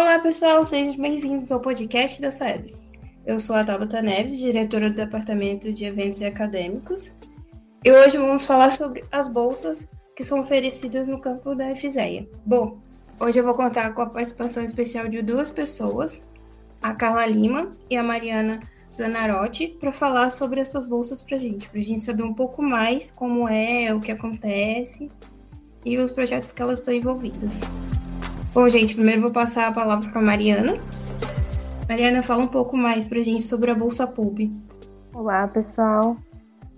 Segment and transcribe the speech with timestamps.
[0.00, 2.72] Olá, pessoal, sejam bem-vindos ao podcast da SEB.
[3.26, 7.12] Eu sou a Tabata Neves, diretora do Departamento de Eventos e Acadêmicos,
[7.84, 12.28] e hoje vamos falar sobre as bolsas que são oferecidas no campo da FZEA.
[12.46, 12.78] Bom,
[13.18, 16.22] hoje eu vou contar com a participação especial de duas pessoas,
[16.80, 18.60] a Carla Lima e a Mariana
[18.94, 22.62] Zanarotti, para falar sobre essas bolsas para a gente, para a gente saber um pouco
[22.62, 25.10] mais como é, o que acontece
[25.84, 27.50] e os projetos que elas estão envolvidas.
[28.52, 30.74] Bom, gente, primeiro vou passar a palavra para a Mariana,
[31.88, 34.50] Mariana, fala um pouco mais para a gente sobre a Bolsa Pub.
[35.14, 36.16] Olá, pessoal.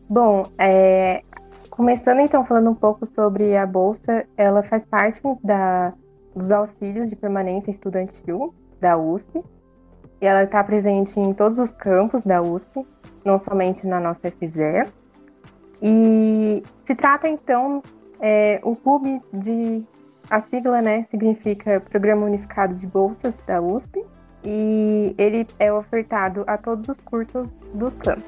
[0.08, 1.22] Bom, é,
[1.68, 5.92] começando então falando um pouco sobre a Bolsa, ela faz parte da,
[6.34, 9.42] dos auxílios de permanência estudantil da USP.
[10.20, 12.86] E ela está presente em todos os campos da USP,
[13.24, 14.92] não somente na nossa FZE.
[15.82, 17.82] E se trata então,
[18.20, 19.84] é, o PUB de.
[20.30, 24.06] A sigla né, significa Programa Unificado de Bolsas da USP
[24.44, 28.24] e ele é ofertado a todos os cursos dos campos.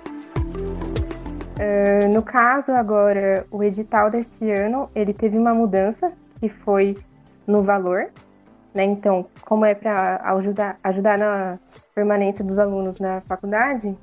[1.55, 6.99] Uh, no caso agora, o edital desse ano, ele teve uma mudança que foi
[7.47, 8.11] no valor,
[8.75, 8.83] né?
[8.83, 11.57] Então, como é para ajudar, ajudar na
[11.95, 13.97] permanência dos alunos na faculdade,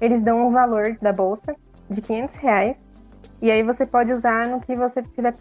[0.00, 1.56] eles dão um valor da bolsa
[1.88, 2.88] de 500 reais
[3.42, 5.34] e aí você pode usar no que você estiver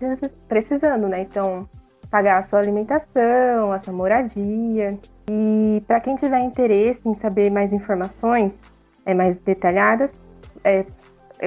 [0.47, 1.21] precisando, né?
[1.21, 1.69] Então,
[2.09, 4.97] pagar a sua alimentação, a sua moradia.
[5.29, 8.59] E para quem tiver interesse em saber mais informações
[9.05, 10.15] é, mais detalhadas,
[10.63, 10.85] é,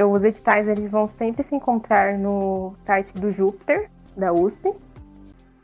[0.05, 4.72] os editais eles vão sempre se encontrar no site do Júpiter, da USP.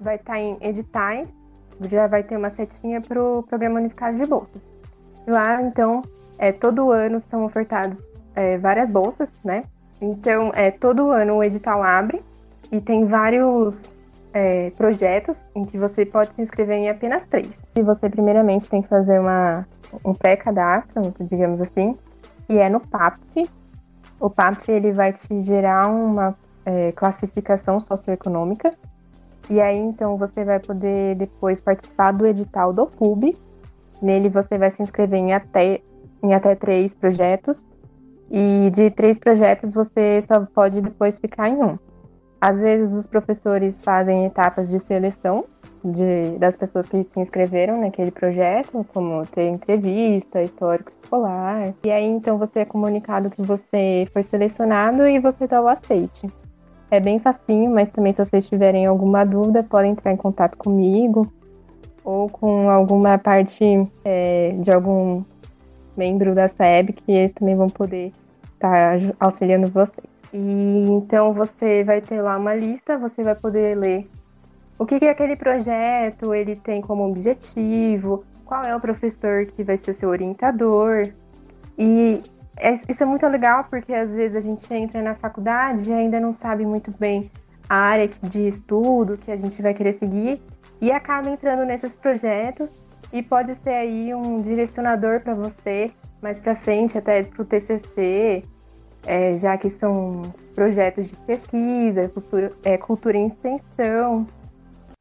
[0.00, 1.28] Vai estar tá em editais,
[1.82, 4.62] já vai ter uma setinha para o Programa Unificado de Bolsas.
[5.26, 6.02] Lá, então,
[6.38, 8.02] é, todo ano são ofertados
[8.34, 9.64] é, várias bolsas, né?
[10.00, 12.22] Então, é, todo ano o edital abre
[12.70, 13.92] e tem vários
[14.32, 17.58] é, projetos em que você pode se inscrever em apenas três.
[17.74, 19.66] E você, primeiramente, tem que fazer uma,
[20.04, 21.94] um pré-cadastro, digamos assim,
[22.48, 23.20] e é no PAP.
[24.20, 28.75] O PAP ele vai te gerar uma é, classificação socioeconômica,
[29.48, 33.36] e aí então você vai poder depois participar do edital do PUB.
[34.03, 35.80] Nele você vai se inscrever em até,
[36.22, 37.64] em até três projetos,
[38.30, 41.78] e de três projetos você só pode depois ficar em um.
[42.41, 45.44] Às vezes os professores fazem etapas de seleção
[45.84, 51.75] de, das pessoas que se inscreveram naquele projeto, como ter entrevista, histórico escolar.
[51.84, 56.28] E aí então você é comunicado que você foi selecionado e você dá o aceite.
[56.91, 61.27] É bem facinho, mas também se vocês tiverem alguma dúvida, podem entrar em contato comigo
[62.03, 63.65] ou com alguma parte
[64.04, 65.22] é, de algum
[65.97, 68.12] membro da SEB, que eles também vão poder
[68.54, 70.17] estar tá auxiliando vocês.
[70.33, 74.09] E então você vai ter lá uma lista, você vai poder ler
[74.78, 79.77] o que, que aquele projeto ele tem como objetivo, qual é o professor que vai
[79.77, 81.09] ser seu orientador.
[81.77, 82.22] E
[82.56, 86.21] é, isso é muito legal porque às vezes a gente entra na faculdade e ainda
[86.21, 87.31] não sabe muito bem
[87.69, 90.41] a área de estudo que a gente vai querer seguir
[90.81, 92.72] e acaba entrando nesses projetos
[93.12, 95.91] e pode ser aí um direcionador para você
[96.21, 98.43] mais para frente, até para o TCC,
[99.08, 100.20] é, já que são
[100.54, 104.26] projetos de pesquisa, cultura, é, cultura em extensão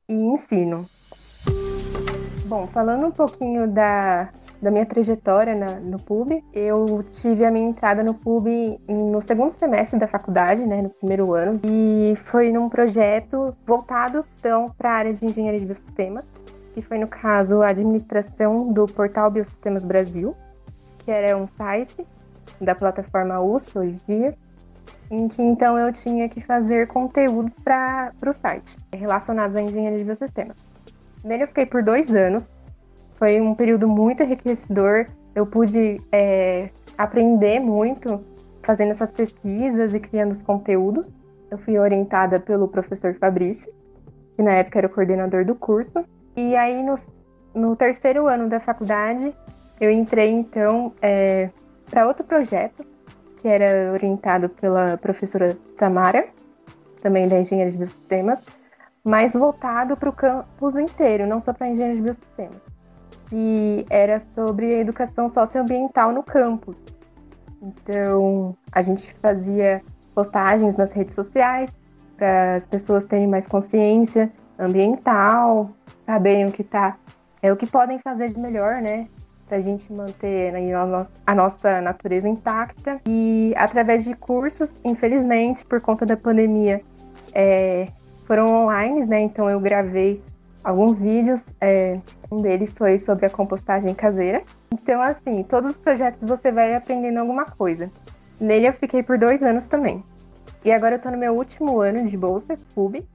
[0.07, 0.85] e ensino.
[2.45, 4.29] Bom, falando um pouquinho da,
[4.61, 9.51] da minha trajetória na, no PUB, eu tive a minha entrada no PUB no segundo
[9.51, 14.93] semestre da faculdade, né, no primeiro ano, e foi num projeto voltado então para a
[14.93, 16.25] área de engenharia de biosistemas,
[16.73, 20.33] que foi no caso a administração do portal Biosistemas Brasil,
[20.99, 22.07] que era um site
[22.59, 24.35] da plataforma USP hoje em dia,
[25.09, 30.03] em que então eu tinha que fazer conteúdos para o site relacionados à engenharia de
[30.03, 30.57] biosistemas.
[31.23, 32.51] Nele eu fiquei por dois anos,
[33.15, 38.23] foi um período muito enriquecedor, eu pude é, aprender muito
[38.63, 41.13] fazendo essas pesquisas e criando os conteúdos.
[41.49, 43.71] Eu fui orientada pelo professor Fabrício,
[44.35, 46.03] que na época era o coordenador do curso.
[46.35, 46.95] E aí, no,
[47.55, 49.33] no terceiro ano da faculdade,
[49.79, 51.49] eu entrei então é,
[51.89, 52.85] para outro projeto,
[53.41, 56.27] que era orientado pela professora Tamara,
[57.01, 58.45] também da Engenharia de Biosistemas,
[59.03, 62.61] mas voltado para o campus inteiro, não só para Engenharia de Biosistemas.
[63.31, 66.75] E era sobre a educação socioambiental no campus.
[67.61, 69.81] Então, a gente fazia
[70.13, 71.71] postagens nas redes sociais
[72.15, 75.69] para as pessoas terem mais consciência ambiental,
[76.05, 76.97] saberem o que tá,
[77.41, 79.07] é o que podem fazer de melhor, né,
[79.47, 80.71] para a gente manter né,
[81.25, 82.99] a nossa natureza intacta.
[83.07, 86.81] E através de cursos, infelizmente, por conta da pandemia,
[87.33, 87.87] é,
[88.25, 89.21] foram online, né?
[89.21, 90.21] Então eu gravei
[90.63, 91.45] alguns vídeos.
[91.61, 91.99] É,
[92.29, 94.43] um deles foi sobre a compostagem caseira.
[94.71, 97.89] Então, assim, todos os projetos você vai aprendendo alguma coisa.
[98.39, 100.03] Nele eu fiquei por dois anos também.
[100.65, 103.07] E agora eu tô no meu último ano de bolsa, PUB,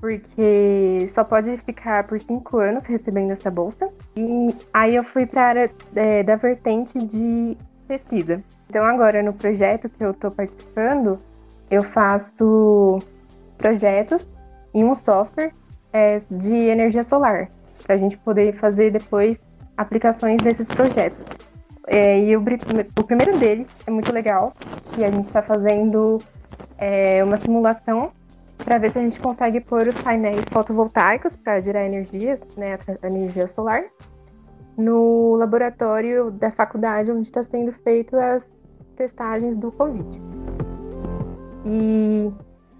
[0.00, 3.90] porque só pode ficar por cinco anos recebendo essa bolsa.
[4.16, 7.56] E aí eu fui para a área é, da vertente de
[7.86, 8.42] pesquisa.
[8.68, 11.18] Então agora no projeto que eu estou participando,
[11.70, 12.98] eu faço
[13.56, 14.28] projetos
[14.72, 15.52] em um software
[15.92, 17.48] é, de energia solar,
[17.82, 19.42] para a gente poder fazer depois
[19.76, 21.24] aplicações desses projetos.
[21.86, 24.52] É, e o, o, primeiro deles é muito legal,
[24.92, 26.18] que a gente está fazendo
[26.76, 28.12] é, uma simulação
[28.64, 33.48] para ver se a gente consegue pôr os painéis fotovoltaicos para gerar energia, né, energia
[33.48, 33.84] solar,
[34.76, 38.50] no laboratório da faculdade onde está sendo feito as
[38.96, 40.20] testagens do Covid.
[41.64, 42.32] E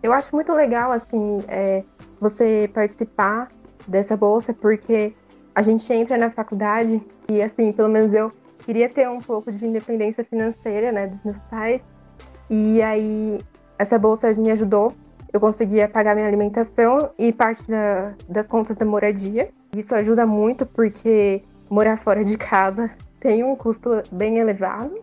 [0.03, 1.85] eu acho muito legal assim é,
[2.21, 3.51] você participar
[3.87, 5.15] dessa bolsa porque
[5.55, 9.67] a gente entra na faculdade e assim, pelo menos eu queria ter um pouco de
[9.67, 11.85] independência financeira, né, dos meus pais.
[12.49, 13.41] E aí
[13.79, 14.93] essa bolsa me ajudou
[15.39, 19.51] eu conseguia pagar minha alimentação e parte da, das contas da moradia.
[19.75, 21.41] Isso ajuda muito porque
[21.71, 22.91] morar fora de casa
[23.21, 24.99] tem um custo bem elevado.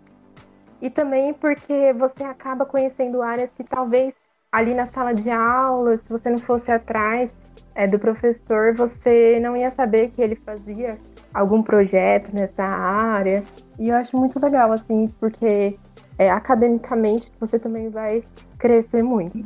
[0.82, 4.14] E também porque você acaba conhecendo áreas que talvez
[4.52, 7.34] ali na sala de aula, se você não fosse atrás
[7.74, 10.98] é, do professor, você não ia saber que ele fazia
[11.34, 13.42] algum projeto nessa área.
[13.80, 15.78] E eu acho muito legal, assim, porque
[16.18, 18.24] é, academicamente você também vai
[18.58, 19.46] crescer muito.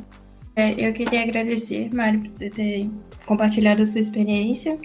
[0.56, 2.90] É, eu queria agradecer, Mário, por você ter
[3.26, 4.78] compartilhado a sua experiência.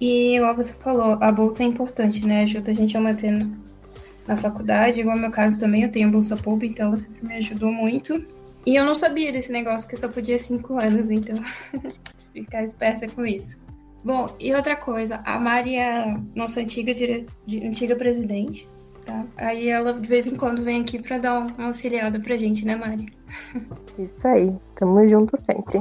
[0.00, 2.42] E, igual você falou, a bolsa é importante, né?
[2.42, 3.48] Ajuda a gente a manter
[4.26, 5.00] na faculdade.
[5.00, 8.22] Igual no meu caso também, eu tenho bolsa pública, então sempre me ajudou muito.
[8.66, 11.36] E eu não sabia desse negócio que só podia cinco anos, então
[12.32, 13.62] ficar esperta com isso.
[14.02, 17.26] Bom, e outra coisa, a Mari é nossa antiga, dire...
[17.62, 18.68] antiga presidente,
[19.04, 19.24] tá?
[19.36, 22.76] Aí ela de vez em quando vem aqui para dar uma auxiliada pra gente, né,
[22.76, 23.12] Mari?
[23.98, 25.78] Isso aí, tamo junto sempre.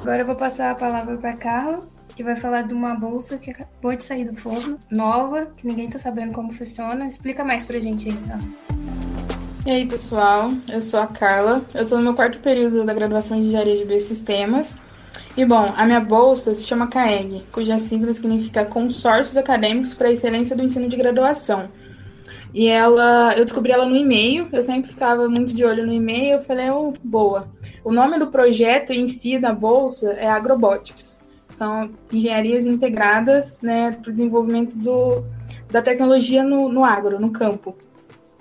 [0.00, 3.50] Agora eu vou passar a palavra para Carla, que vai falar de uma bolsa que
[3.50, 7.06] acabou de sair do forno, nova, que ninguém tá sabendo como funciona.
[7.06, 8.38] Explica mais pra gente aí, tá?
[9.66, 13.36] E aí, pessoal, eu sou a Carla, eu sou no meu quarto período da graduação
[13.36, 14.76] de Engenharia de Biosistemas.
[15.36, 20.12] E bom, a minha bolsa se chama CAEG, cuja sigla significa Consórcios Acadêmicos para a
[20.12, 21.68] Excelência do Ensino de Graduação.
[22.56, 26.36] E ela, eu descobri ela no e-mail, eu sempre ficava muito de olho no e-mail,
[26.36, 27.50] eu falei, oh, boa.
[27.84, 31.20] O nome do projeto em si, da bolsa, é Agrobotics.
[31.50, 35.22] São engenharias integradas né, para o desenvolvimento do,
[35.70, 37.76] da tecnologia no, no agro, no campo.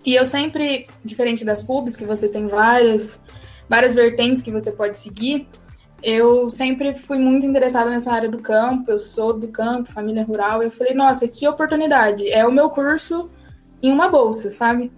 [0.05, 3.19] E eu sempre, diferente das pubs, que você tem várias,
[3.67, 5.45] várias vertentes que você pode seguir,
[6.01, 10.63] eu sempre fui muito interessada nessa área do campo, eu sou do campo, família rural,
[10.63, 13.29] eu falei, nossa, que oportunidade, é o meu curso
[13.81, 14.91] em uma bolsa, sabe?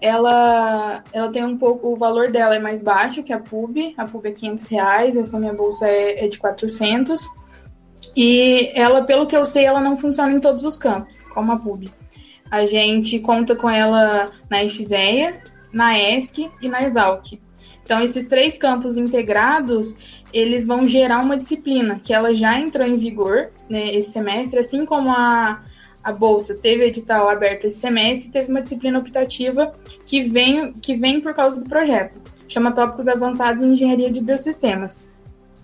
[0.00, 4.04] Ela, ela tem um pouco, o valor dela é mais baixo que a PUB, a
[4.04, 7.22] PUB é 500 reais, essa minha bolsa é, é de 400,
[8.16, 11.58] e ela, pelo que eu sei, ela não funciona em todos os campos, como a
[11.58, 11.88] PUB.
[12.50, 15.40] A gente conta com ela na EFZEA,
[15.72, 17.40] na ESC e na ESALC.
[17.82, 19.96] Então, esses três campos integrados,
[20.32, 24.84] eles vão gerar uma disciplina que ela já entrou em vigor né, esse semestre, assim
[24.84, 25.62] como a,
[26.02, 29.72] a bolsa teve edital aberto esse semestre, teve uma disciplina optativa
[30.04, 32.20] que vem, que vem por causa do projeto.
[32.48, 35.06] Chama Tópicos Avançados em Engenharia de Biosistemas.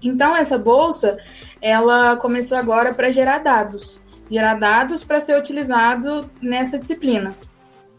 [0.03, 1.19] Então, essa bolsa,
[1.61, 4.01] ela começou agora para gerar dados.
[4.31, 7.35] Gerar dados para ser utilizado nessa disciplina.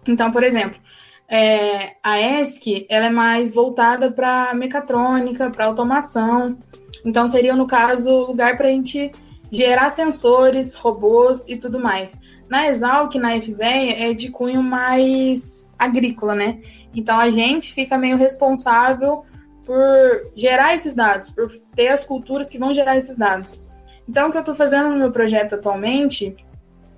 [0.07, 0.79] Então, por exemplo,
[1.27, 6.57] é, a ESC, ela é mais voltada para mecatrônica, para automação.
[7.05, 9.11] Então, seria, no caso, lugar para a gente
[9.51, 12.19] gerar sensores, robôs e tudo mais.
[12.47, 16.59] Na Exalc, na FZEA, é de cunho mais agrícola, né?
[16.93, 19.23] Então a gente fica meio responsável
[19.65, 23.61] por gerar esses dados, por ter as culturas que vão gerar esses dados.
[24.07, 26.35] Então o que eu estou fazendo no meu projeto atualmente,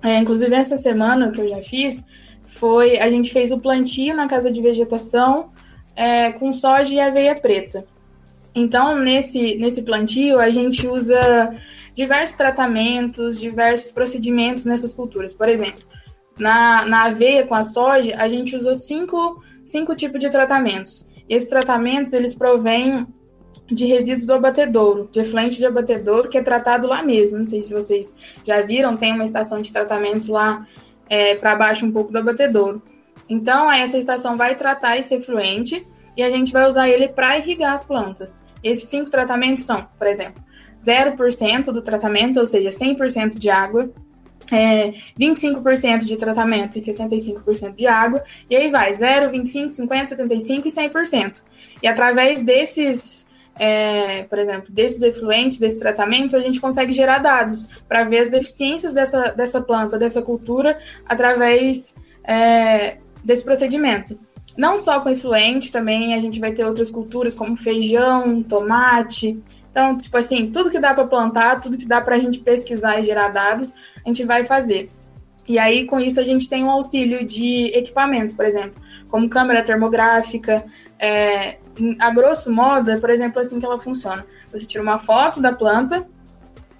[0.02, 2.02] é, inclusive essa semana que eu já fiz,
[2.44, 5.50] foi a gente fez o plantio na casa de vegetação
[5.94, 7.84] é, com soja e aveia preta.
[8.54, 11.54] Então, nesse, nesse plantio, a gente usa
[11.94, 15.34] diversos tratamentos, diversos procedimentos nessas culturas.
[15.34, 15.82] Por exemplo,
[16.38, 21.06] na, na aveia com a soja, a gente usou cinco, cinco tipos de tratamentos.
[21.28, 23.06] Esses tratamentos, eles provêm
[23.70, 27.38] de resíduos do abatedouro, de efluente de abatedouro, que é tratado lá mesmo.
[27.38, 30.66] Não sei se vocês já viram, tem uma estação de tratamento lá
[31.08, 32.82] é, para baixo um pouco do abatedouro.
[33.28, 37.74] Então, essa estação vai tratar esse efluente e a gente vai usar ele para irrigar
[37.74, 38.42] as plantas.
[38.62, 40.42] Esses cinco tratamentos são, por exemplo,
[40.80, 43.90] 0% do tratamento, ou seja, 100% de água,
[44.50, 50.68] é, 25% de tratamento e 75% de água, e aí vai 0, 25, 50, 75
[50.68, 51.42] e 100%.
[51.82, 53.24] E através desses,
[53.58, 58.30] é, por exemplo, desses efluentes, desses tratamentos, a gente consegue gerar dados para ver as
[58.30, 60.76] deficiências dessa, dessa planta, dessa cultura,
[61.06, 64.18] através é, desse procedimento.
[64.56, 69.42] Não só com efluente, também a gente vai ter outras culturas como feijão, tomate,
[69.72, 73.00] então, tipo assim, tudo que dá para plantar, tudo que dá para a gente pesquisar
[73.00, 74.90] e gerar dados, a gente vai fazer.
[75.48, 78.74] E aí, com isso, a gente tem um auxílio de equipamentos, por exemplo,
[79.08, 80.62] como câmera termográfica.
[80.98, 81.56] É,
[81.98, 84.26] a grosso modo, é, por exemplo, assim que ela funciona.
[84.52, 86.06] Você tira uma foto da planta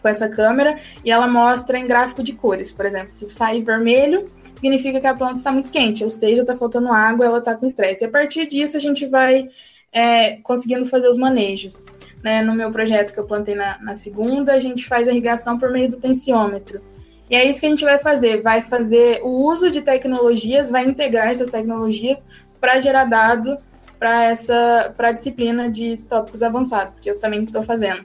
[0.03, 2.71] com essa câmera e ela mostra em gráfico de cores.
[2.71, 4.31] Por exemplo, se sair vermelho,
[4.63, 7.67] significa que a planta está muito quente, ou seja, está faltando água, ela está com
[7.67, 8.05] estresse.
[8.05, 9.49] E a partir disso, a gente vai
[9.93, 11.85] é, conseguindo fazer os manejos.
[12.23, 12.43] Né?
[12.43, 15.91] No meu projeto que eu plantei na, na segunda, a gente faz irrigação por meio
[15.91, 16.81] do tensiômetro.
[17.29, 20.85] E é isso que a gente vai fazer, vai fazer o uso de tecnologias, vai
[20.85, 22.25] integrar essas tecnologias
[22.61, 23.57] para gerar dado
[23.99, 28.05] para essa para a disciplina de tópicos avançados, que eu também estou fazendo.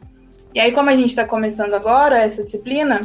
[0.55, 3.01] E aí, como a gente está começando agora essa disciplina,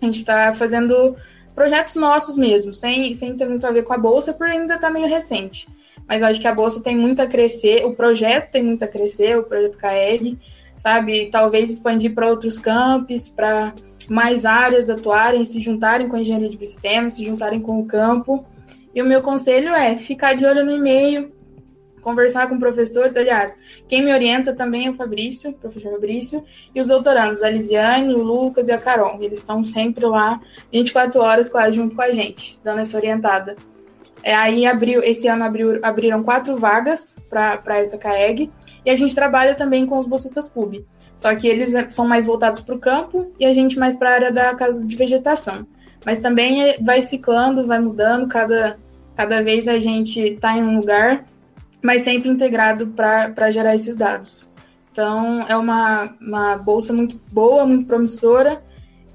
[0.00, 1.16] a gente está fazendo
[1.54, 4.90] projetos nossos mesmo, sem, sem ter muito a ver com a bolsa, porque ainda está
[4.90, 5.66] meio recente
[6.06, 9.38] mas acho que a bolsa tem muito a crescer, o projeto tem muito a crescer,
[9.38, 10.38] o projeto CAEG,
[10.76, 11.30] sabe?
[11.30, 13.72] Talvez expandir para outros campos, para
[14.08, 18.44] mais áreas atuarem, se juntarem com a engenharia de sistemas, se juntarem com o campo.
[18.94, 21.32] E o meu conselho é ficar de olho no e-mail,
[22.02, 23.16] conversar com professores.
[23.16, 26.44] Aliás, quem me orienta também é o Fabrício, o professor Fabrício,
[26.74, 29.22] e os doutorandos, a Lisiane, o Lucas e a Carol.
[29.22, 30.40] Eles estão sempre lá,
[30.70, 33.56] 24 horas quase junto com a gente, dando essa orientada.
[34.22, 38.50] É, aí abriu, esse ano abriu, abriram quatro vagas para essa CAEG,
[38.84, 40.84] e a gente trabalha também com os bolsistas PUB.
[41.14, 44.10] Só que eles é, são mais voltados para o campo e a gente mais para
[44.10, 45.66] a área da casa de vegetação.
[46.04, 48.78] Mas também é, vai ciclando, vai mudando, cada,
[49.16, 51.24] cada vez a gente está em um lugar,
[51.82, 54.48] mas sempre integrado para gerar esses dados.
[54.90, 58.62] Então, é uma, uma bolsa muito boa, muito promissora,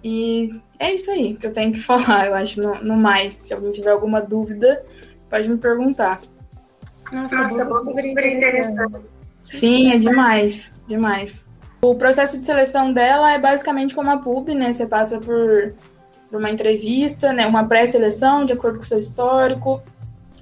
[0.04, 3.34] e é isso aí que eu tenho que falar, eu acho, no, no mais.
[3.36, 4.84] Se alguém tiver alguma dúvida,
[5.30, 6.20] pode me perguntar.
[7.12, 9.06] Nossa, Nossa bolsa super interessante.
[9.44, 11.46] Sim, é demais, demais.
[11.82, 14.74] O processo de seleção dela é basicamente como a PUB, né?
[14.74, 15.74] Você passa por,
[16.30, 17.48] por uma entrevista, né?
[17.48, 19.82] Uma pré-seleção de acordo com o seu histórico,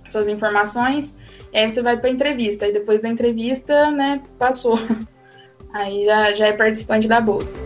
[0.08, 1.16] suas informações,
[1.54, 2.68] e aí você vai para entrevista.
[2.68, 4.80] E depois da entrevista, né, passou.
[5.74, 7.58] Aí já, já é participante da bolsa.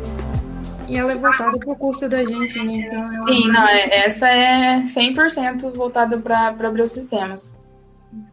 [0.88, 2.88] E ela é voltada para o curso da gente, né?
[2.88, 3.28] Então.
[3.28, 7.54] Sim, não, é, essa é 100% voltada para biosistemas.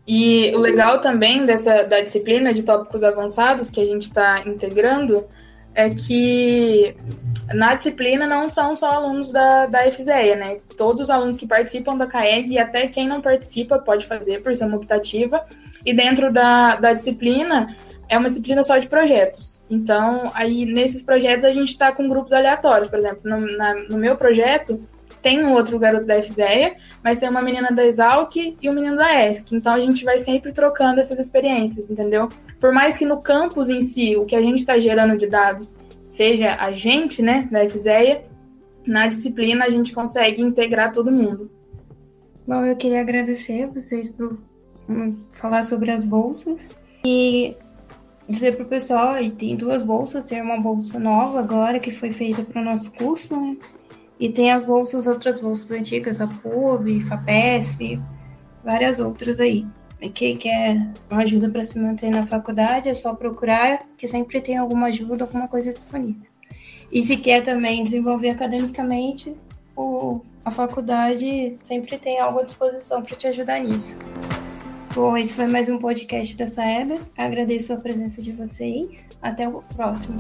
[0.09, 5.27] E o legal também dessa da disciplina de tópicos avançados que a gente está integrando
[5.77, 6.97] é que
[7.53, 10.59] na disciplina não são só alunos da, da FZEA, né?
[10.77, 14.57] Todos os alunos que participam da CAEG e até quem não participa pode fazer por
[14.57, 15.45] ser uma optativa.
[15.85, 17.77] E dentro da, da disciplina,
[18.09, 19.61] é uma disciplina só de projetos.
[19.69, 22.89] Então, aí nesses projetos a gente está com grupos aleatórios.
[22.89, 24.81] Por exemplo, no, na, no, meu projeto
[25.21, 28.97] tem um outro garoto da FZEA, mas tem uma menina da Exalc e um menino
[28.97, 29.55] da ESC.
[29.55, 32.29] Então a gente vai sempre trocando essas experiências, entendeu?
[32.61, 35.77] Por mais que no campus em si, o que a gente está gerando de dados
[36.07, 38.25] seja a gente, né, da FZEA,
[38.87, 41.51] na disciplina a gente consegue integrar todo mundo.
[42.47, 44.39] Bom, eu queria agradecer a vocês por
[44.89, 46.67] hum, falar sobre as bolsas.
[47.05, 47.57] E
[48.29, 52.43] dizer pro pessoal, e tem duas bolsas, tem uma bolsa nova agora que foi feita
[52.43, 53.57] para o nosso curso, né?
[54.19, 58.01] E tem as bolsas, outras bolsas antigas, a PUB, FAPESP,
[58.65, 59.67] várias outras aí.
[60.15, 60.77] Quem quer
[61.11, 65.25] uma ajuda para se manter na faculdade, é só procurar, que sempre tem alguma ajuda,
[65.25, 66.27] alguma coisa disponível.
[66.93, 69.35] E se quer também desenvolver academicamente,
[69.75, 73.97] o, a faculdade sempre tem algo à disposição para te ajudar nisso.
[74.95, 76.99] Bom, esse foi mais um podcast da Saeba.
[77.17, 79.07] Agradeço a presença de vocês.
[79.21, 80.19] Até o próximo.